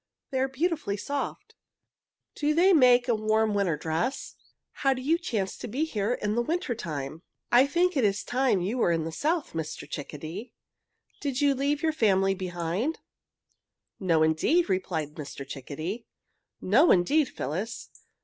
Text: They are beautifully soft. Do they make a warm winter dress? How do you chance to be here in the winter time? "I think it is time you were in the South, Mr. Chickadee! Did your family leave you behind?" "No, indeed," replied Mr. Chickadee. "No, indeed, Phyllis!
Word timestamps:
They 0.31 0.39
are 0.39 0.47
beautifully 0.47 0.97
soft. 0.97 1.53
Do 2.33 2.55
they 2.55 2.73
make 2.73 3.07
a 3.07 3.13
warm 3.13 3.53
winter 3.53 3.77
dress? 3.77 4.33
How 4.71 4.95
do 4.95 5.01
you 5.03 5.19
chance 5.19 5.55
to 5.57 5.67
be 5.67 5.85
here 5.85 6.13
in 6.15 6.33
the 6.33 6.41
winter 6.41 6.73
time? 6.73 7.21
"I 7.51 7.67
think 7.67 7.95
it 7.95 8.03
is 8.03 8.23
time 8.23 8.61
you 8.61 8.79
were 8.79 8.91
in 8.91 9.03
the 9.03 9.11
South, 9.11 9.53
Mr. 9.53 9.87
Chickadee! 9.87 10.53
Did 11.19 11.39
your 11.39 11.53
family 11.91 12.31
leave 12.31 12.41
you 12.41 12.47
behind?" 12.49 12.97
"No, 13.99 14.23
indeed," 14.23 14.69
replied 14.69 15.13
Mr. 15.13 15.47
Chickadee. 15.47 16.07
"No, 16.59 16.89
indeed, 16.89 17.29
Phyllis! 17.29 17.91